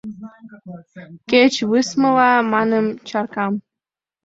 [1.29, 3.53] кеч высмылла манын чаркам